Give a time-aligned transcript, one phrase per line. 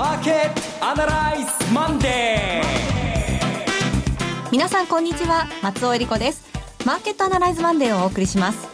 [0.00, 4.50] マーケットアナライズマンデー。
[4.50, 6.42] 皆さんこんにちは松尾英里子です。
[6.86, 8.66] マーケットアナライズマンデーをお送りします。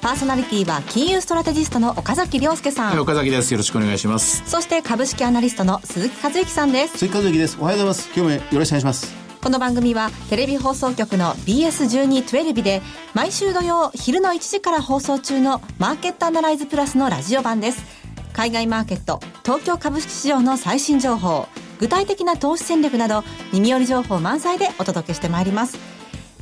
[0.00, 3.52] パーソナリティは金融ストラテジストの岡崎良介さん、はい、岡崎です。
[3.52, 4.42] よろしくお願いします。
[4.50, 6.98] そして株式アナリストの鈴木一之さんです。
[6.98, 7.56] 鈴木一之です。
[7.60, 8.08] おはようございます。
[8.08, 9.14] 今日もよろしくお願いします。
[9.40, 12.82] この番組はテレビ放送局の BS1212 で
[13.12, 18.03] 毎週土曜昼の1時から放送中のマーケットアナライズプラスのラジオ版です
[18.34, 21.46] 海外マーケット東京株式市場の最新情報
[21.78, 25.93] 具体的な投資戦略など耳寄り情報満載でお届けしてまいります。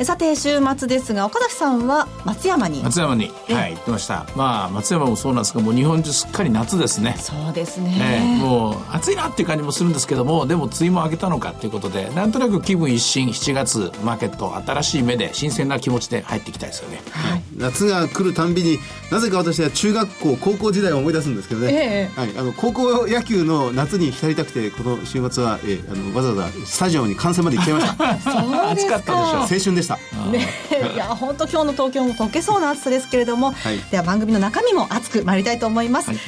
[0.05, 2.83] さて週末ですが岡崎さんは松山に？
[2.83, 3.31] 松山に。
[3.49, 4.27] はい行ってました。
[4.37, 7.17] まあ松山もそうなんですがもう日本中すっかり夏ですね。
[7.19, 18.79] そうですね、えー、もう暑いなっていう感じもするんですけどもでも梅雨も明けたのかっていうことでなんとなく気分一新7月マーケット新しい目で新鮮な気持ちで入っていきたいですよね、はい、夏が来るたんびに
[19.11, 28.19] なぜか私は中学校高校時代を思い出すんですけどね、えー、はい、あの高校野球の夏に浸りたくてこの週末は、えー、あのわざわざスタジオに観戦まで行っちゃいました。
[28.31, 29.03] そうですか。
[29.07, 29.92] 青春でした
[30.31, 30.47] ね。
[30.95, 36.19] いや本当今日の東京も溶けそうな暑さですけれども、はい、では番組の中身も熱く参りたいと思います、はい、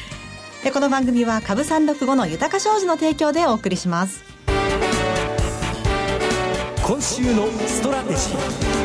[0.64, 4.24] でこの番組は株三六五の豊か商事の提供でお送りします。
[6.86, 8.83] 今週のストラテジー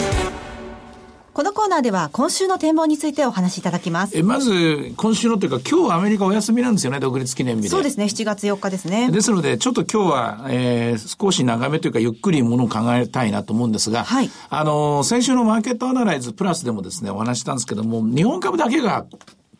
[1.39, 4.17] このコーナーでは今週の展望についてお話しいただきます。
[4.17, 7.69] え、まず、今週のというか、今日アメリカお休みなんですよね、独立記念日で。
[7.69, 9.09] そうですね、7月4日ですね。
[9.09, 14.29] ですので、ちょっと今日は、えー、少し長めというか、ゆっくりものを考えたいなと思うんですが、はい。
[14.49, 19.05] あの、先週のマーケットアナライズプラスでもですね、お話したんですけども、日本株だけが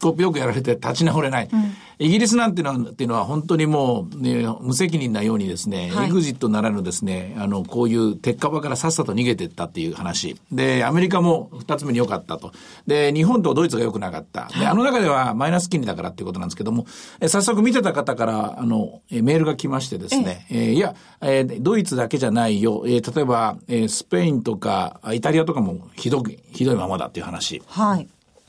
[0.02, 1.50] よくやられて立ち直れない。
[1.52, 10.38] うん、イギリスなんていうのはっていうのは本当にもう、ね、無責任なようにですね、はい、エグジットならぬですね、あの、こういう鉄火場からさっさと逃げていったっていう話。
[10.52, 12.53] で、アメリカも二つ目に良かったと。
[12.88, 14.50] で、日本とドイツが良くなかった。
[14.58, 16.86] で、あの中ではマイナス金利だからっていうことなんですけども、
[17.20, 22.83] え早速見てた方から、あの、えメールが来ましてですね、ええー、いや、えー、ドイツだけじゃないよ。
[22.86, 27.61] えー、例えば、えー、スペインとか、イタリアとかもひどい、ひどいままだっていう話。
[27.67, 28.08] はい。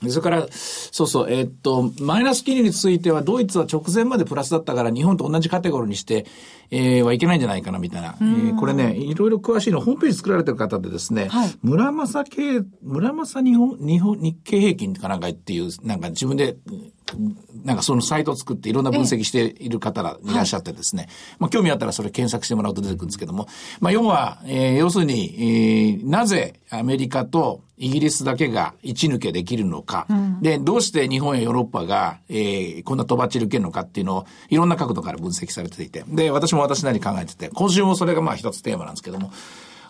[0.09, 6.27] それから、そうそう、えー、っと、マイナス金利については、ドイツは直前までプラスだったから、日本と同じカテゴリーにして、
[6.71, 8.17] えー、はいけないんじゃないかな、みたいな。
[8.21, 16.57] えー、これね、いろいろ詳しいの、ホームページ作られてる方でですね、はい、村正系、村正日本、日本、日経平均かなんかっていう、なんか自分で、
[17.65, 21.09] なんかそのサイトを作っていろんな分析している方がいらっしゃってですね、
[21.39, 23.49] まあ興味あったらそれ検索してもらうと出てくるんですけども、
[23.81, 39.33] まあ要は、えー、要するに、えー、なぜアメリカとイギリスだけが一抜けできるのか、うん、で、どうして日本やヨーロッパが、えー、こんなとばっちり受けるのかっていうのをいろんな角度から分析されていて、で、私も私なりに考えてて、今週もそれがまあ一つテーマなんですけども、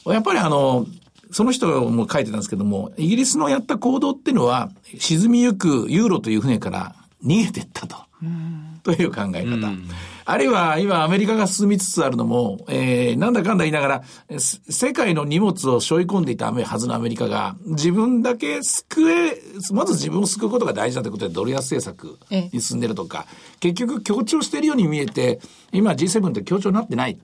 [0.07, 0.87] やっぱりあの、
[1.33, 8.10] その人も書いてたんですけども、イギリスのやった行動っていうのは、沈みゆくユーロという船から逃げていったと。
[8.83, 9.73] という考え方。
[10.25, 14.03] あるいは今アメリカが進みつつあるのも、えー、なんだかんだ言いながら、
[14.39, 19.43] 世界の荷物を背負い込んでいたはずのアメリカが、自分だけ救え、
[19.73, 22.19] まず自分を救うことが大事だということでドル安政策
[22.53, 23.27] に進んでるとか、
[23.59, 25.41] 結局強調しているように見えて、
[25.73, 27.19] 今 G7 って強調になってない。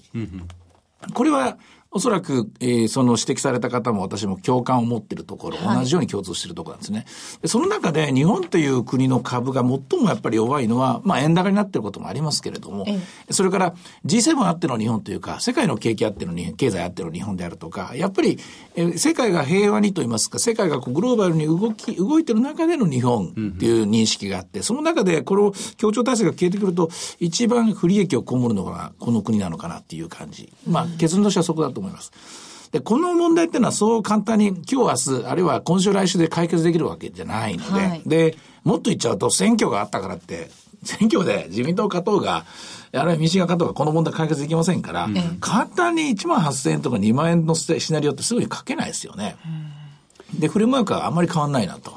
[1.15, 1.59] これは
[1.97, 7.07] おそらく、えー、その指摘された方も私も共感を持っているところ、同じように共通しているところなんですね。
[7.41, 13.75] でその中で日本という国の株が最もやっぱり弱いのは、まあ円高になっていることもありますけれども、ええ、それから
[14.05, 18.39] G7 あっての日本というか、世界の景気あっての日本、経済あっての日本であるとか、やっぱり、
[18.75, 26.91] えー、世界が平和にと言いますか、世界がこうグローバルに動き、動いてる中での日本っていう認識があって、その中でこの協調体制が消えてくると、
[27.21, 30.53] 一番不利益を被るのがこの国なのかなっていう感じ。
[30.69, 31.86] まあ結論としてはそこだと思います。
[32.73, 40.51] で、この問題っていうのはそう簡単に今日明日、あるいは今週来週で解決できるわけじゃないので、はい、で、もっと言っちゃうと選挙があったからって、
[40.85, 42.45] 選挙で自民党勝とうが、
[42.93, 49.37] あるいは民進党勝とうがこの問題解決できませんから、うん、簡単に1万8000円とか2万円のシナリオってすぐに書けないですよね。
[50.35, 51.93] で、フレームワークはあんまり変わんないなと。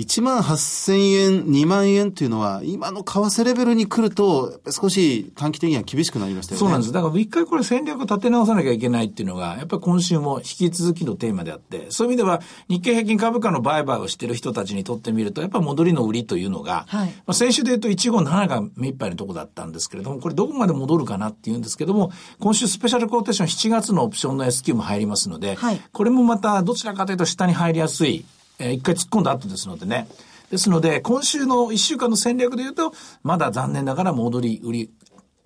[0.00, 6.60] 1万8000円、2万円というのは、今の為替レベルに来ると、少し短期的には厳しくなりましたよね。
[6.60, 6.92] そうなんです。
[6.92, 28.24] だから一回これ戦略を立て直さなきゃいけないっていうのが、やっぱり今週も引き続きのテーマであって、そういう意味では日経平均株価の売買をしている人たちにとってみると、やっぱ戻りの売りというのが、はい、まあ先週で言うと157が目いっぱいのとこだったんですけれども、これどこまで戻るかなっていうんですけども、今週スペシャルコーテーション7月のオプションの S q も入りますので、はい、これもまたどちらかというと下に入りやすい、
[28.60, 30.06] えー、一回突っ込んだ後ですのでね、
[30.50, 32.92] ですので、今週の1週間の戦略で言うと、
[33.22, 34.90] まだ残念ながら戻り売り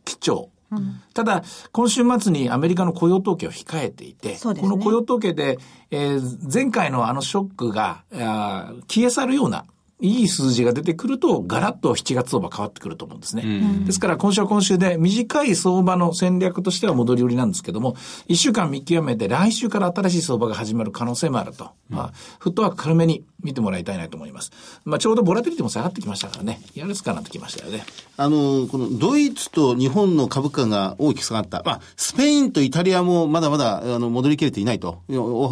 [0.04, 0.50] 基調。
[0.72, 5.58] うん、ただ、今週末にアメリカの雇用統計を控えていて、ね、この雇用統計で、
[5.90, 9.66] えー、前回のあのショックがあ消え去るような、
[10.04, 13.42] いい数字が出てくると、ガラッと7月相場変わってくると思うんですね。
[13.44, 17.94] うん、ですから今週は今週で短い相場の戦略としては戻り売りなんですけども、
[18.28, 21.70] 1週間見極めて来週から新しい相場が始まる可能性もあると。
[21.90, 24.52] うん、まあ、フットワーク軽めに見てもらいたいなと思います。
[24.84, 27.84] まあ、ちょうどボラティリティも下がってきましたからね、やるすかなってきましたよね。
[28.16, 31.62] あの、このドイツと日本の株価が大きく下がった。
[31.64, 35.02] まあ、スペインとイタリアもまだまだ、あの、戻りきれていないと。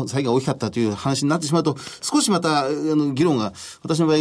[0.08, 3.52] 最が大きかったという話になってしまうと、少しまた、あの、議論が、
[3.82, 4.16] 私の場合、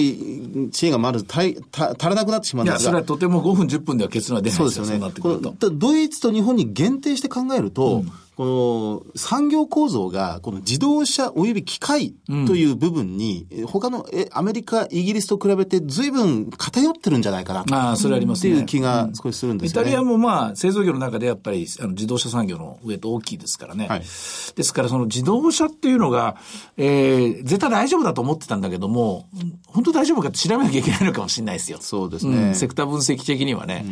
[0.71, 2.81] 知恵がまる足足らなくなってしまうんですが。
[2.81, 4.83] いや、それはとても5分10分では結論は出ないですよ。
[4.83, 5.77] そうですよね。
[5.79, 12.15] ドイツと日本に限定して考えると、うんこの産業構造が、この自動車および機械
[12.47, 17.65] という部分に、うん、他のえアメリカ、イギリスと比べて随分偏ってるんじゃないかな。
[17.71, 18.53] ああ、それありますね。
[18.53, 23.87] っていう気が少しするんですよね、うん、イタリアもまあ、製造業の中でやっぱりあの自動車産業の上と大きいですからね。
[23.87, 26.37] はい、ですからその自動車っていうのが、
[26.77, 29.27] えー、絶対大丈夫だと思ってたんだけども、
[29.67, 31.79] 本当大丈夫かって調べなきゃいけないのかもしれないですよ。
[31.81, 32.37] そうですね。
[32.37, 33.85] うん、セクター分析的にはね。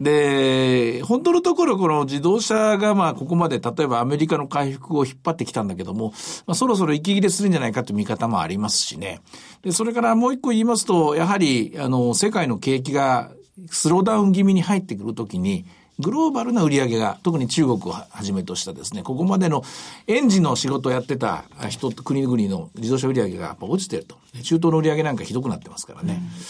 [0.00, 6.12] で、本当のところこの自動車がまあここまで例えばアメリカの回復を引っ張ってきたんだけども、
[6.46, 9.20] まあ、そろそろ息切れするんじゃないかという見方もありますしね。
[9.62, 13.30] で、それからもう一個言いますと、やはり、あの、世界の景気が
[13.70, 15.64] スローダウン気味に入ってくるときに、
[15.98, 19.62] グローバルな売り上げが、特に中国をはじめとしたですね、ここまでの
[20.06, 24.16] エンジンの仕事をやってた人、国々の自動車売り上げがやっぱ落ちてると。
[24.42, 26.20] 中東の売り上げなんかひどくなってますからね。
[26.20, 26.42] うん、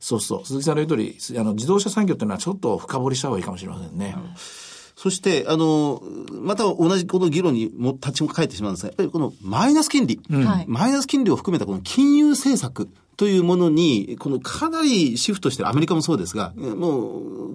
[0.00, 0.46] そうそう。
[0.46, 4.14] 鈴木さんの言う通り、あの、自動車産業っていうのはちょっと深掘りした方がいいかもしれませんね。
[4.16, 4.34] うん
[5.02, 12.86] そして、あの、また同じこの議論にも立ち返ってしまうんですが、やっぱりこのマイナス金利、うん、マイナス金利を含めたこの金融政策
[13.20, 17.52] というものに、このかなりシフトしてる、アメリカもそうですが、もう、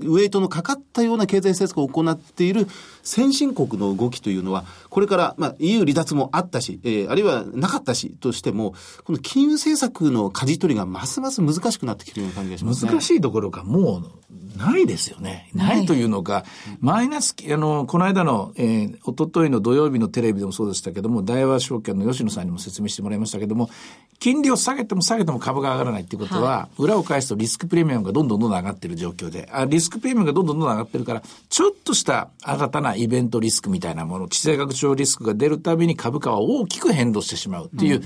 [0.00, 2.66] ウェイトのかかったような経済政策を行っている
[3.02, 8.74] 先進国の動きというのは、これから、まあ、EU 離脱もあったし、えー、あるいはなかったしとしても、
[9.04, 12.90] この金融政策の舵取りがますます難しくなってきてるような感じがしますね。
[12.90, 15.48] 難しいところか、もう、ないですよね。
[15.54, 16.44] ないというのが、
[16.80, 23.70] マイナス、あの、この間の、えー、おとといの土曜日のテレビでもそうでしたけども、大和証券の吉野さんにも説明してもらいましたけども、
[24.18, 38.04] 金利を下げても下げても株が上がらないっていうことは、はい、裏を返すとリスクプレミアムがどんどんどんどん上がってる状況で、あリスクプレミアムがどんどんどんどん上がってるから、ちょっとした新たなイベントリスクみたいなもの、地政学上リスクが出るたびに株価は大きく変動してしまうっていう、うん、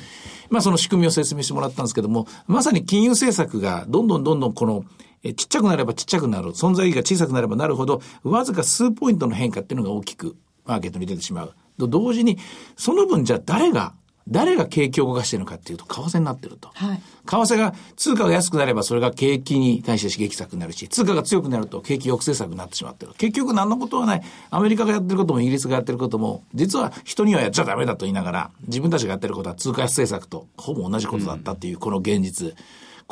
[0.51, 4.85] まあその仕組みを説明してもらったんですけども、まさに金融政策がどんどんどんどんこの、
[5.25, 6.51] えちっちゃくなればちっちゃくなる。
[6.51, 11.55] 存在意義が小さくなればなるほど、わずか数ポイントの変化っていうのが大きくマーケットに出てしまう。
[11.79, 12.39] と同時に、
[12.77, 13.95] その分じゃあ誰が、
[14.29, 16.71] 誰が景気を動かしているのかっていうと、為替になってると。
[16.75, 23.13] はい、為替が、通貨が安くなればそれが景気に対して刺激策になるし、通貨が強くなると景気抑制策になってしまってる。
[23.19, 24.23] 結局何のことはない。
[24.51, 32.49] アメリカがやってることもイギリスがやってることも、実は人にはやっちゃダメだと言いながら、自分たちがやってることは通貨政策とほぼ同じことだったっていう、この現実。
[32.49, 32.55] うん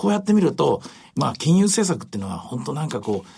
[0.01, 0.81] こうやってみると、
[1.15, 3.29] まあ、金融政策っていうのは本当なんかこう、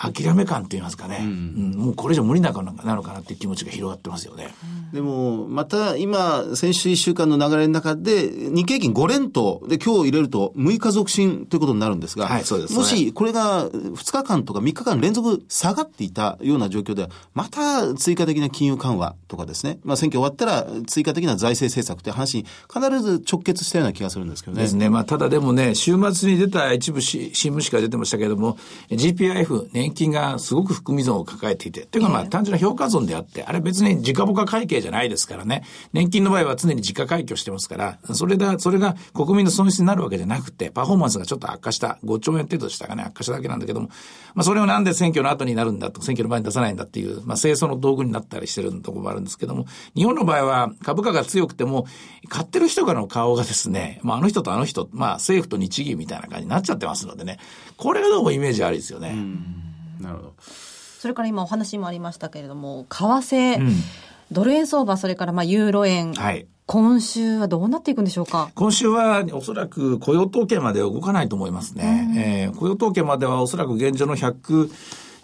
[0.00, 4.54] 諦め感って言いますかね、うん、うん、もうこれ以上無理なのかなのかなっていう気持ちが広がってますよね。
[4.94, 24.62] でも、また今、先週1週間の流れの中で、日経金5連投で今日入れると6日続伸ということになるんですが、はい、そうです、ね、もしこれが2日間とか3日間連続下がっていたような状況では、また追加的な金融緩和とかですね、まあ選挙終わったら追加的な財政政策という話に必ず直結したような気がするんですけどね。
[24.62, 24.88] ですね。
[24.88, 28.56] まあただでもね、週末に出た一部新聞紙から出てましたけれども、
[28.90, 35.64] GPIF、年年金がすごく含み損を抱えていて、というかまあ単純な評価損であって、あれ別に自家母価会計じゃないですからね。
[35.92, 43.88] 年金の場合は常に自家会計をしてますから、それだ、それが国民の損失になるわけじゃなくて、パフォーマンスがちょっと悪化した、5兆円程度でしたかね、悪化しただけなんだけども、
[44.34, 51.86] まあそれをなんで選挙の後になるんだと、選挙の前に出さないんだっていう、まあ清掃の道具になったりしてるところもあるんですけども、日本の場合は株価が強くても、
[52.28, 57.38] 買ってる人からの顔がですね、まああの人とあの人、まあ政府と日銀みたいな感じになっちゃってますのでね、
[57.76, 59.14] これがどうもイメージありですよね。
[60.00, 60.34] なるほど。
[61.00, 63.72] それから今お話もありましたけれども、為替、うん、
[64.30, 66.14] ドル円相場、それからまあユーロ円。
[66.14, 68.52] はい今週はどうなっていくんでしょうか？
[68.54, 72.06] 今週はおそらく雇用統計まで動かないと思いますね。
[72.12, 74.70] うん、えー、雇用統計まではおそらく現状の100、2、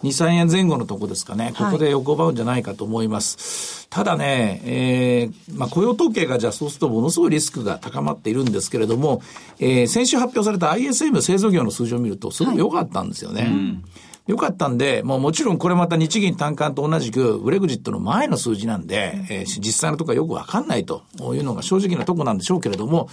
[0.03, 1.53] 3円前後のとこですかね。
[1.57, 3.87] ここで横ばうんじゃないかと思います。
[3.89, 9.21] はい、ただね、えー、まあ雇用統計がじゃあそうするとものすごいリスクが高まっているんですけれども、
[9.59, 13.43] えー、先週発表された ISM 製造業の数字を見るとすごく良かったんですよね。
[13.43, 13.83] はいうん
[14.27, 21.03] よかったんで、もうもちろんこれまた日銀単価と同じく、ブレグジットの前の数字なんで、えー、実際のところはよくわかんないと
[21.33, 23.09] いうのが正直なとこなんでしょうけれども、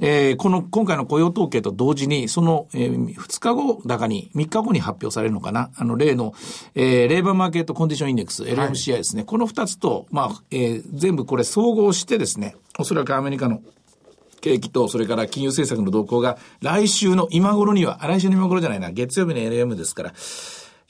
[0.00, 6.32] えー、この今回の雇用統計と同時に、その、えー、2日後だかに、3日後に発表されるのかな、あの例の、
[6.74, 9.22] えー、レーバーマーケットコンディションインデックス、LMCI ですね。
[9.22, 13.60] はい、この2つと、まあ、えー、全部これ総合してですね、おそらくアメリカの
[14.42, 20.12] 景気と、それから金融政策の動向が、来週の今頃には、来週の今頃じゃないな、月曜日の LM ですから、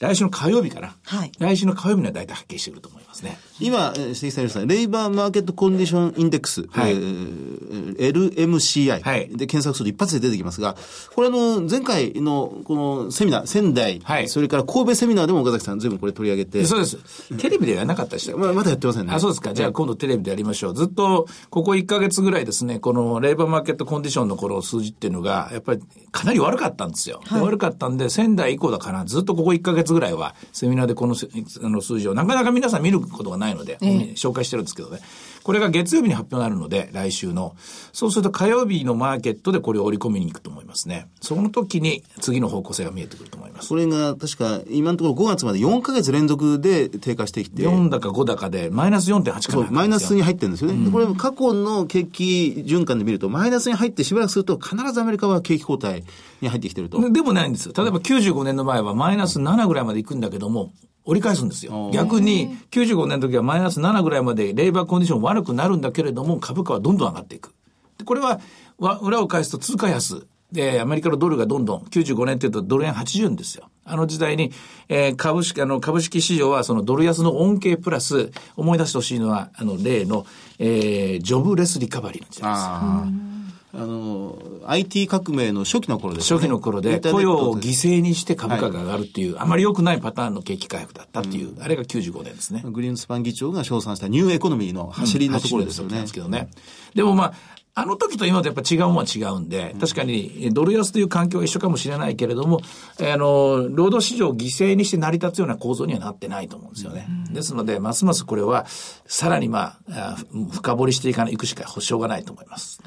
[0.03, 0.95] 来週の火曜日かな。
[1.05, 1.31] はい。
[1.39, 3.37] 来週の火曜日には大体発見してくると思いますね。
[3.61, 10.75] 今、指摘されました、レイバーマーケットコンディションインデックス、はい、えー、LMCI で検索すると一発で出てきますが、
[11.15, 16.65] これあの、前回のこのセミナー、仙台、はい、それから神戸セミナーでも岡崎さん随分これ取り上げて。
[16.65, 16.97] そうです。
[17.37, 19.13] テレビでやらなかったでしたままだやってませんね。
[19.13, 19.53] あ、そうですか。
[19.53, 20.73] じゃあ今度テレビでやりましょう。
[20.73, 25.81] ずっと、ここ1ヶ月ぐらいですね、このレイバーマーケットコンディションのこの数字っていうのが、やっぱり
[26.11, 27.21] かなり悪かったんですよ。
[27.23, 34.99] はい、悪かったんで、仙台以降だから、ずっとここ1ヶ月ぐらいは、セミナーでこのあの数字を、なかなか皆さん見ることがないので、えー、紹介してるんですけどね。
[35.43, 37.55] これが月曜日に発表になるので、来週の。
[37.91, 41.07] そうすると火曜日のマーケットでこれを織り込みに行くと思いますね。
[41.21, 43.69] その時に次の方向性が見えてくると思います。
[43.69, 47.63] これが確か今のところ5月まで4か月連続で低下してきて。
[47.63, 50.85] 4高5高でマイナス4.8そう、マイナスに入ってるんですよね。
[50.85, 56.03] うん、これ過去の景気循環で見ると、マイナスに入ってしばらくすると必ずアメリカは景気後退
[56.41, 56.99] に入ってきてると。
[57.11, 57.73] でもないんですよ。
[57.75, 60.71] 例えば95年の前はマイナス7ぐらいまで行くんだけども、
[61.05, 61.91] 折り返すんですよ。
[61.93, 67.53] 逆に、95年の時はマイナス7ぐらいまでレーバーコンディション悪くなるんだけれども、株価はどんどん上がっていく。
[67.97, 68.39] でこれは、
[68.77, 70.25] 裏を返すと通貨安。
[70.51, 73.69] で、アメリカのドルがどんどん、95年って言うとドル円80円ですよ。
[73.85, 74.51] あの時代に、
[74.87, 80.25] えー、株式、あの、株式市場はそのドル安の恩恵プラス、思い出してほしいのは、あの、例の、
[80.59, 83.42] えー、ジョブレスリカバリーの時代です。
[83.75, 84.37] あの、
[84.67, 86.37] IT 革命の初期の頃ですね。
[86.37, 92.61] 初期の頃で、雇用を犠牲にして株価が上がるっていう、はい、あまり良くないパターンの景気回復だったっていう、うん、あれが95年ですね。
[92.63, 95.95] グリーンスパン議長が称賛したニューエコノミーの走りのところですよね。
[95.95, 96.49] うん、ですけどね。
[96.93, 97.33] でもまあ、
[97.75, 102.61] あの時と今とやっぱ違うものは違うんで、確かにドル安という環境は一緒かもしれないけれども、
[102.99, 107.07] あの、労働市場を犠牲にして成り立つような構造にはなってないと思うんですよね。
[107.31, 108.67] ですので、ますますこれは、
[109.07, 110.17] さらにまあ、
[110.51, 112.79] 深掘りしていかない、いくしか保証がないと思います。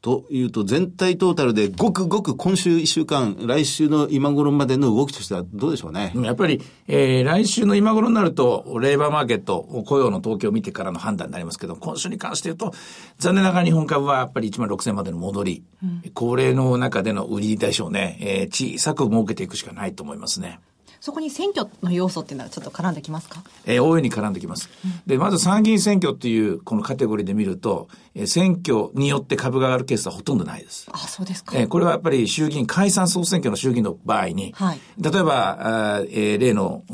[0.00, 6.12] というと、全体トータルでごくごく今週1週間、来週の今頃までの動きとしてはどうでしょうね？
[6.22, 12.72] やっぱり、えー、来週の今頃になると、レーバーマーケット、雇用の統計を見てからの判断になりますけど、今週に関して言うと、
[13.18, 20.60] 残念ながら日本株はやっぱり1万6000までの戻り、うん、高齢の中での売りでしょうね、えー、小さく儲けていくしかないと思いますね。
[21.08, 23.42] そこに選挙の要素っていうのはちょっと絡んできますか？
[23.64, 24.68] えー、大いに絡んできます。
[24.84, 30.86] うん、で、まず参議院選挙っていうこのカテゴリーで見ると、えー、選挙によって株が上がるケースはほとんどないです。
[30.92, 31.56] あ、そうですか。
[31.56, 36.84] えー、これはやっぱり衆議院解散総選挙の衆議院の場合に、はい、例えば、あえー、例の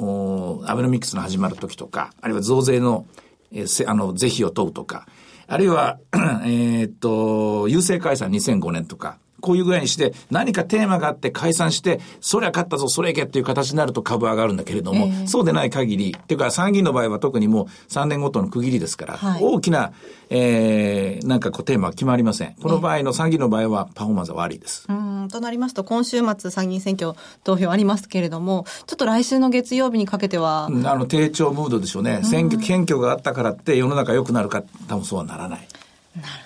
[0.68, 3.09] アベノミクスの始まる時とか、あるいは増税の、
[3.50, 5.09] えー、あの、是非を問うとか、
[5.49, 5.99] あるいは、
[6.47, 19.92] えっと、郵政解散2005年とか、こういうぐらいにして、何かテーマがあって解散して、そりゃ勝ったぞ、それいけっていう形になると株上がるんだけれども、えー、そうでない限り、っていうか参議院の場合は特にもう3年ごとの区切りですから、はい、大きな、
[20.30, 22.54] えー、なんかこうテーマは決まりません。
[22.54, 24.86] この場合の参議院の場合はパフォーマンスは悪いです。
[24.88, 30.68] うん、となりますと、今週末参議院選挙投票ありますけれども、ちょっと来週の月曜日にかけては。
[30.68, 32.20] あの、低調ムードでしょうね。
[32.24, 35.68] 選挙、選挙があったからって世の中良くなるか、多分そうはならない。
[36.16, 36.43] なる。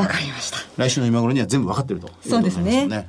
[0.00, 0.58] わかりました。
[0.76, 2.86] 来週の今頃には全部分かってるとそうですね。
[2.86, 3.06] ねはい、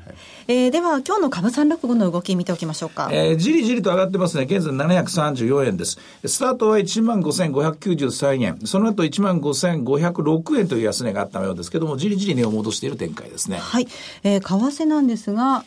[0.48, 3.10] えー、では、今日の株三六五の動き見ておきましょうか。
[3.12, 4.44] えー、じりじりと上がってますね。
[4.44, 6.00] 現在734円です。
[6.26, 8.60] スタートは15,593円。
[8.66, 13.58] その後15,506円という安値があったようですけども、じりじり値を戻している展開ですね。
[13.58, 13.88] はい。
[14.24, 15.64] えー、為替なんですが、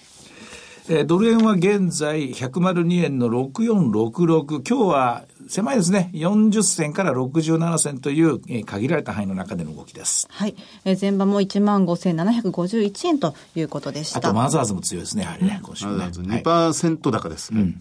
[0.89, 4.69] えー、ドル円は現在102円の6466。
[4.69, 6.11] 今日は狭いですね。
[6.13, 10.27] 40銭から67銭という、えー、限られた範囲の中での動きです。
[10.29, 10.57] はい。
[10.85, 14.19] えー、前場も15,751円ということでした。
[14.19, 15.93] あとマザーズも強いですね、やはりね、今週ね。
[15.93, 17.61] マザーズ2%高です、ね。
[17.61, 17.81] うん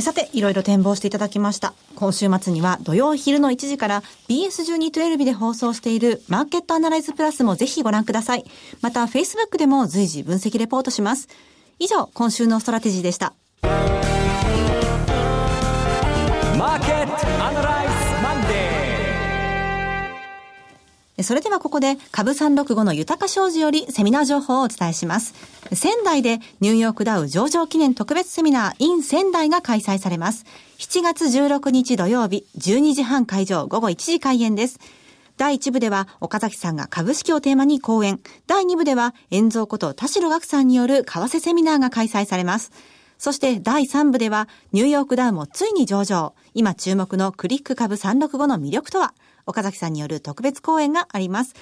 [0.00, 1.74] さて、いろいろ展望していただきました。
[1.96, 8.44] 今週末には土曜昼の1時から BS1212 で放送しているマーケットアナライズプラスもぜひご覧ください。
[8.82, 11.28] また、Facebook でも随時分析レポートします。
[11.82, 13.32] 以上、今週のストラテジーでした。
[21.22, 25.34] それではここで株365の豊か商事よりセミナー情報をお伝えします。
[25.72, 30.44] 仙台でニューヨークダウ上場記念特別セミナー in 仙台が開催されます。
[30.78, 34.80] 7月16日土曜日12時半会場午後1時開演です。
[35.40, 38.20] 第1部では岡崎さんが株式をテーマに講演。
[38.46, 42.72] 第2部では遠蔵こと田代岳さんによる為替セミナーが開催されます。
[43.16, 46.34] そして第3部ではニューヨークダウもついに上場。
[46.52, 49.14] 今注目のクリック株365の魅力とは？
[49.46, 51.54] 岡崎さんによる特別講演があります。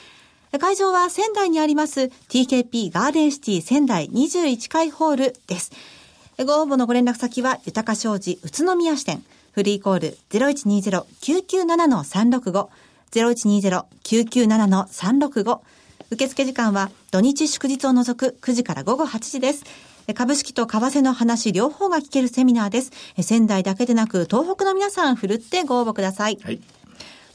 [0.58, 5.70] 会場は仙台にあります TKP ガーデンシティ仙台21階ホールです。
[6.44, 12.68] ご応募のご連絡先は豊か商事宇都宮支店フリーコール0120-997-365
[13.10, 15.60] 0120-997-365。
[16.10, 19.64] 受付時間は土日祝日を除く9時から午後8時です。
[20.14, 22.92] 株式と為替の話両方が聞けるセミナーです。
[23.20, 26.38] 仙台だけでなく東北の皆さんふるってご応募ください。
[26.42, 26.60] はい。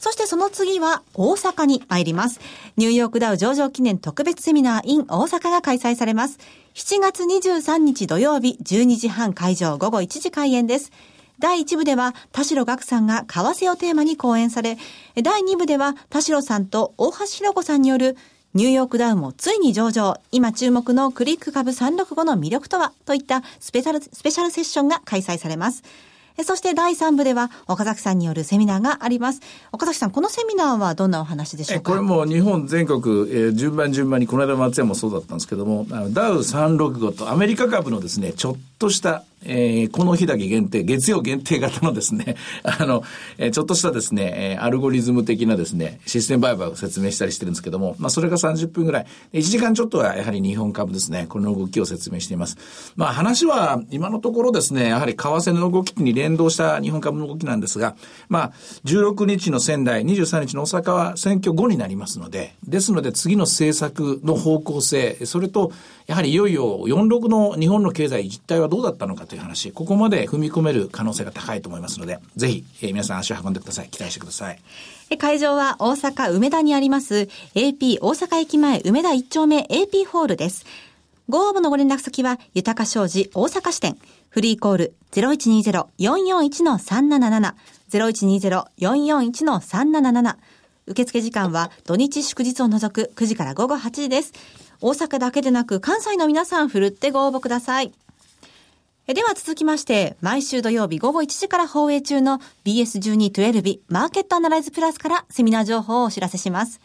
[0.00, 2.40] そしてその次は大阪に参ります。
[2.76, 6.38] ニューヨークダウ上場記念特別セミナー in 大阪が開催されます。
[6.74, 10.90] 7月23日土曜日12時半会場午後1時開演です。
[11.38, 14.78] 第1部では田代岳さんが為替をテーマに講演され、
[15.22, 18.16] 第2部では田代さんと大橋弘子さんによる
[18.54, 20.16] ニューヨークダウンもついに上場。
[20.30, 22.92] 今注目のクリック株365の魅力とは？
[23.04, 25.82] といったスペシャル、スペシャルセッションが開催されます。
[26.44, 29.40] そして第3部では岡崎さんによるセミナーがあります。
[29.70, 31.92] 岡崎さん、このセミナーはどんなお話でしょうか？
[31.92, 43.02] これも日本全国、えー、順番順番に、この間松山もそうだったんですけども、ダウ365とアメリカ株のですね、ちょっとしたえー、この日だけ限定、月曜限定型のですね、 あの、
[43.38, 52.56] えー、ちょっとしたですね、えー、アルゴリズム的なですね、システム売買を説明したりしてるんですけども、まあ、それが30分ぐらい、1時間ちょっとはやはり日本株ですね、この動きを説明しています。
[52.96, 57.96] まあ、話は今のところですね、やはり為替の動きに連動した日本株の動きなんですが、
[58.28, 58.52] まあ、
[58.84, 65.72] 16日の仙台、23日の大阪は選挙後になりますので、ですので次の政策の方向性、それと、
[66.06, 73.88] やはりいよいよ46の日本の経済実態はどうだったのかという話、ここまで踏み込める可能性が高いと思いますので、ぜひ、えー、皆さん足を運んでください。
[73.88, 74.58] 期待してください。
[75.16, 80.66] 会場は大阪梅田にあります AP 大阪駅前梅田1丁目 AP ホールです。
[81.28, 83.96] ご応募のご連絡先は、豊か商事大阪支店、
[84.28, 87.54] フリーコール0120-441-377、
[88.80, 90.36] 0120-441-377、
[90.86, 94.32] 受付時間は土日祝日を除く9時から午後8時です。
[94.80, 97.92] 大阪だけでなく関西の皆さんふるってご応募ください。
[99.12, 106.80] では続きまして、毎週土曜日午後1時から放映中の BS1212 マーケットアナライズプラスからセミナー情報をお知らせします。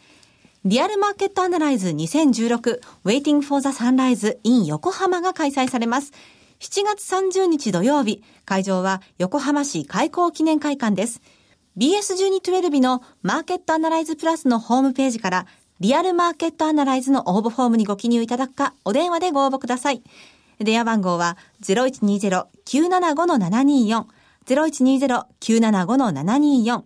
[0.66, 6.12] リアルマーケットアナライズ2016 Waiting for the Sunrise in 横浜が開催されます。
[6.58, 11.22] 7月30日土曜日、会場は横浜市開港記念会館です。
[11.78, 15.46] BS1212 のマーケットアナライズプラスのホームページから
[15.80, 20.02] リアルマーケットアナライズの応募フォームにご記入いただくか、お電話でご応募ください。
[20.64, 24.04] 電話番号は0120-975-724、
[24.46, 26.82] 0120-975-724、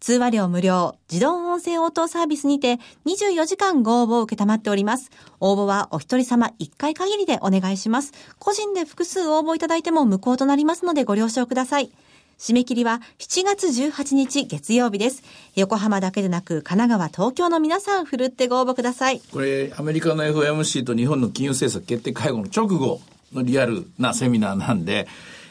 [0.00, 5.10] 通話料無料、自動音声応答サービスにて24時間ご応募を受けたまっております。
[5.40, 8.14] 応募はお一人様1回限りでお願いします。
[8.38, 11.90] 個人で複数応募いただいても無効となりますのでご了承ください。
[12.38, 15.22] 締め切りは7月18日月曜日です。
[15.56, 19.20] 横浜だけでなく神奈川、東京の皆さん、ふるってご応募ください。
[19.32, 23.00] これ、アメリカの FOMC と日本の金融政策決定会合の直後
[23.32, 25.08] のリアルなセミナーなんで、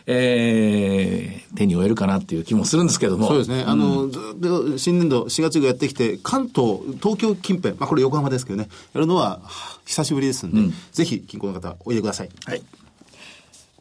[0.10, 3.28] えー、手に負えるかなっていう気もするんですけども。
[3.28, 3.64] そうですね。
[3.68, 9.42] あの、うん、ずっと新年度4月がやってきて、関東、東京近辺、まあこれ横浜ですけどね、やるのは
[9.86, 12.30] 久しぶりですんで、うん、ぜひ、近郊の方、おいでください。
[12.46, 12.64] はい。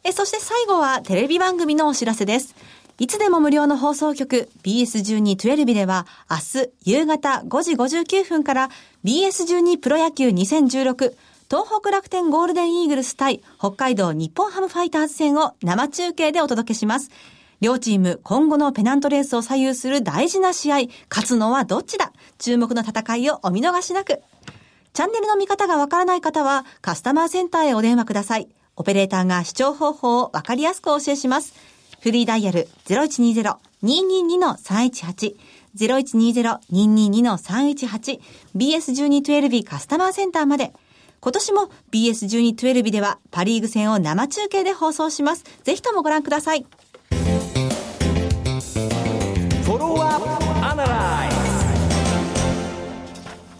[0.03, 2.55] え、そして最後はテレビ番組のお知らせです。
[2.99, 8.69] いつでも無料の放送局 BS12-12 では明日夕方5時59分から
[9.05, 11.13] BS12 プロ野球2016
[11.49, 17.09] 東北楽天ゴールデンイーグルス対北海道日本ハムファイターズ戦を生中継でお届けします。
[17.61, 20.75] 両チーム今後のペナントレースを左右する大事な試合、
[21.09, 22.11] 勝つのはどっちだ？
[22.37, 24.21] 注目の戦いをお見逃しなく。
[24.91, 28.49] チャンネルの見方がわからない方はカスタマーセンターへお電話ください。
[28.75, 31.53] オペレーターが視聴方法をわかりやすくお教えします。
[32.01, 35.35] フリーダイヤル0120-222-318
[35.77, 38.19] 0120-222-318
[38.53, 40.73] BS1212 カスタマーセンターまで。
[41.19, 45.43] 今年も BS1212 ではパリーグ戦を生中継で放送します。
[45.63, 46.65] ぜひともご覧ください。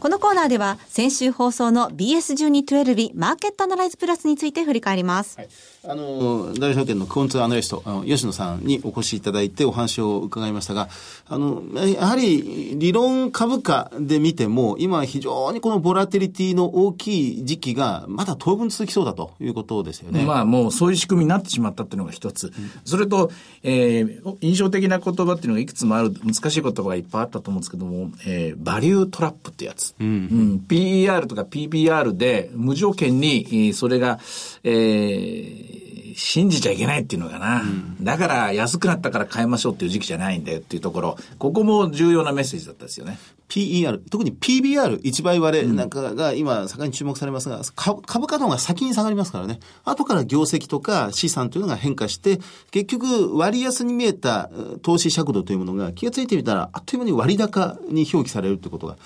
[0.07, 5.37] このコーナーでは先週放送の BS1212 マーケットアナライズプラスについて振り返ります。
[5.37, 5.49] はい、
[5.83, 10.87] あの、大証券のクオンツアナリスト、あの吉野さんにお越しいただいてお話を伺いましたが、
[11.27, 20.23] あの、やはり理論株価で見ても、今非常にこのボラテリティの大きい時期がまだ当分続きそうだということですよね。
[20.23, 22.47] まあもうそういう仕組みになってしまったっていうのが一つ。
[22.47, 22.53] うん、
[22.85, 23.29] それと、
[23.61, 29.96] えー、印象的な言葉っていうのがいくつもある、難しい言葉がいっぱいあったと思うんですけども、えー、バリュートラップってやつ。
[29.99, 34.19] うん、うん、PER とか PBR で無条件に、それが、
[34.63, 43.19] えー、信じちゃいけないっていうのかな、うん、だから安くなったから買いましょうっていう時期じゃないんだよっていうところ、ここも重要なメッセージだったですよね。
[43.49, 49.59] PER、特に PBR、1倍割れなんかが今、盛んに注目されますが、株価の方が先に下がりますからね。
[49.85, 52.39] 後から業績とか資産というのが変化して、
[52.71, 54.49] 結局、割安に見えた
[54.81, 58.97] 投資尺度というものが気がついてみたら、あっという間に割高に表記されるということが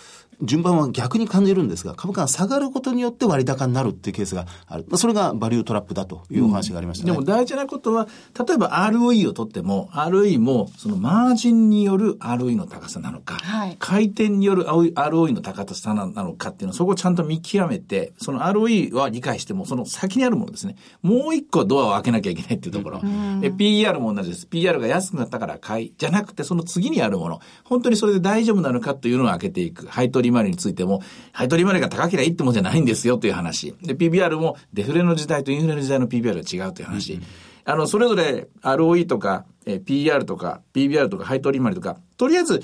[0.41, 4.86] 順番は逆に感じるんですが、株価が下がることによって割高になるっていうケースがある。
[4.95, 8.08] それがバリュートラップだというお話がありましたね、うん、でも大事なことは、
[8.47, 20.75] 例えば ROE を取っても、ROE もそのマージンによる ROE の高さなのか、はい、回転による ROE の高さなのかっていうのをそこをちゃんと見極めて、その ROE は理解しても、その先にあるものですね。
[21.01, 23.01] もう一個ドアを開けなきゃいけないっていうところ。
[23.04, 24.47] うん、PR も同じです。
[24.47, 27.39] PR が安くなったから買い、じゃなくてその次にあるもの。
[27.63, 29.88] 本当にそれで大丈夫なのかというのを開けていく。
[29.88, 33.76] 配当利回りについても、配当利回りが高ければいいってもんじゃないんですよという話。
[33.82, 37.13] で、PBR もデフレの時代とインフレの時代の PBR が違うという話。
[37.13, 37.24] うん、
[37.65, 42.63] あの、それぞれ ROE とか、え PR とか、PBR とか、配当利回りとか、とりあえず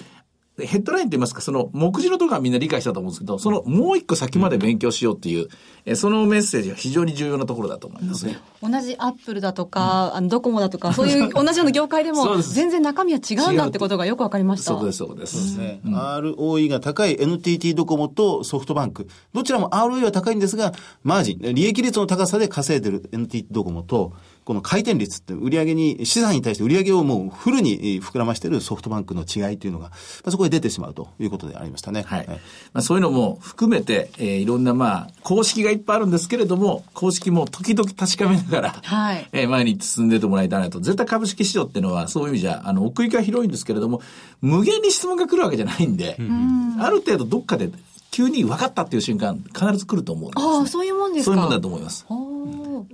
[0.66, 5.50] ヘッドラインと言いますか、その目次のところはみんな理解したと思うんですけど、そのもう一個先まで勉強しようっていう、
[5.86, 8.40] うん、そのメッセージが非常に重要なところだと思いますね。
[8.64, 14.74] 同じアップルだとか、うん、あのドコモだとか、そういう 同じような業界でも、全然中身は違うんだってことがよくわかりました。
[14.74, 15.38] そうです、そうです。
[15.38, 15.82] そうですね。
[15.86, 19.08] ROE が高い NTT ドコモとソフトバンク。
[19.34, 24.14] どちらも ROE は高いんですが、マージン、利益率の高さで稼いでる NTT ドコモと、
[24.48, 29.92] この回転率って売上に、資産に対して売上をもうフルに膨らましているソフトバンクの違いというのが、ま
[30.28, 32.04] あ、そこで出てしまうということでありましたね。
[32.04, 32.20] はい。
[32.20, 32.36] はい、ま
[32.76, 39.28] あ、そういうのも含めて、えー、いろんなまあ、公式がいっぱいあるんですけれども、公式も時々確かめながら、はい。
[39.34, 40.80] えー、前に進んでてもらいたいなと。
[40.80, 44.02] 絶対株式市場っていうのは、そういう意味じゃ、あの、奥行きは広いんですけれども、
[44.40, 47.70] 無限に質問が来るわけじゃないんで、うん、ある程度どっかで
[48.12, 52.06] 急に分かったっていう瞬間、必ず来ると思うんです、ね、ああ、そういうもんですかそういうもんだと思います。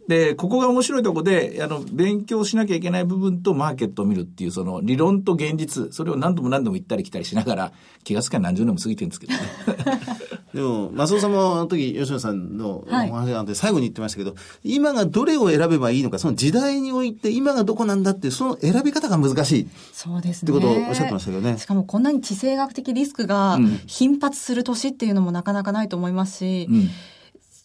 [0.08, 7.72] で、ここが面白いところで、あの、勉強しなきゃいけない部分とマーケットを見るっていう、その理論と現実、それを何度も何度も行ったり来たりしながら、
[8.04, 9.40] 気がつか何十年も過ぎてるんですけどね。
[10.54, 19.68] でも、松尾さんもあの時、吉野さんのお話なんで最後に言ってましたけど、はい、今がどれを選べばいいのか、その時代において今がどこなんだってその選び方が難しい。
[19.94, 20.52] そうですね。
[20.52, 21.58] ってことをおっしゃってましたけどね。
[21.58, 26.90] しかもこんなに地政学的リスクが頻発する年っていうのもなかなかないと思いますし、うん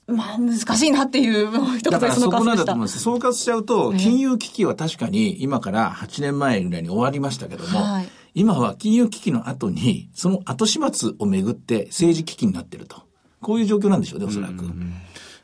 [0.09, 2.99] まあ、難しいなっていう、一言でそこなんだと思います。
[2.99, 13.03] 総括しちゃうと、金融危機は確かに今から8年前ぐらいに終わりましたけども、はい、今は金融危機の後に、その後始末をめぐって政治危機になってると。
[13.43, 14.65] こういう状況なんでしょうね、おそらく。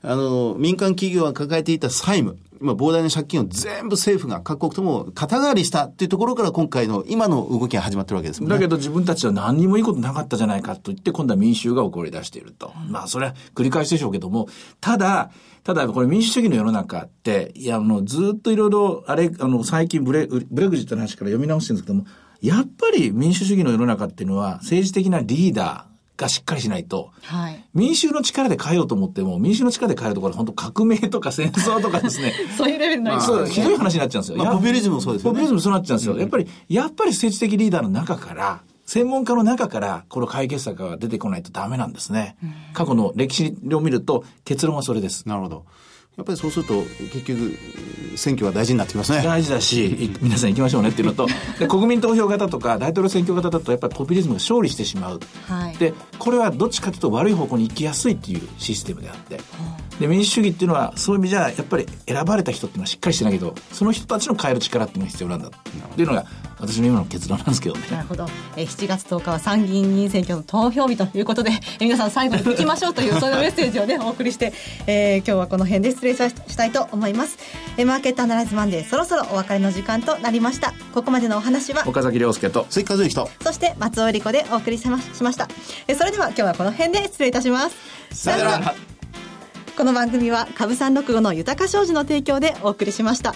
[0.06, 8.48] あの、民間企業が抱えていた債務、今膨大な借金を全部政府が各国とも肩代わりしたっていうところから今回の今の動きが始まってるわけですね。
[8.48, 12.72] だけど自分たちは何にもいいことなかったじゃないかと言って今度は民衆が起こり出していると。
[12.88, 14.48] まあそれは繰り返しでしょうけども、
[14.80, 15.30] ただ、
[15.62, 22.06] ただこれ民主主義の世の中って、いや、あの、ずっといろいろ、あれ、あの、最近ブレブレグジットの話から読み直してるんですけども、
[22.40, 32.32] やっぱり民主主義の世の中っていうのは政治的なリーダー、がしっかりしないと、はい、民衆の力で変えようと思っても、民衆の力で変えるところは本当革命とか戦争とかですね。
[32.56, 34.38] そういうレベルないそう、ひどい話になっちゃうんですよ。
[34.38, 35.34] まあ、ポピュリズムもそうですよね。
[35.34, 36.14] ポピュリズムそうなっちゃうんですよ。
[36.14, 42.36] うん、やっぱり、やっぱり政治的リーダーの中から、専門家の中から、この解決策が出てこないとダメなんですね。
[42.42, 45.26] うん、過去の歴史を見ると、結論はそれです。
[45.28, 45.64] なるほど。
[46.16, 47.58] やっぱりそうすると結局
[48.16, 49.22] 選挙は大事になってきますね。
[49.24, 51.26] 大事だし皆さん行きましょうねっていうのと
[51.58, 59.40] で国民投票型とか大統領選挙型だとやっぱりポピュリズムが勝利してしまう、はい、でこれはどっちかというと悪い方向に行きやすいっていうシステムであって、
[59.98, 65.50] で民主主義っていうのはそういう意味じゃやっぱり選ばれた人っていうのはしっかりしてないけどその人たちの変える力っていうのが必要なんだっ
[65.96, 66.26] ていうのが
[66.66, 67.82] 私の今の結論なんですけどね。
[67.90, 71.50] なるほど、え7月10日は参議院議員選挙の投票日ということで、
[71.80, 74.52] え皆さん最後に聞きましょうというそういうメッセージをねお送りして、
[74.86, 77.38] えー、今日はこの辺で失礼したいと思います、
[77.76, 80.74] えマーケットアナライズマンデーそろそろお別れの時間となりました。
[80.92, 83.28] ここまでのお話は岡崎亮介と関和之と。
[83.42, 85.48] そして松尾理子でお送りしました、
[85.86, 87.76] えそれでは今日はこの辺で失礼いたします。
[88.12, 88.74] さよなら。
[89.76, 93.34] この番組は株三六五の豊か商事の提供でお送りしました。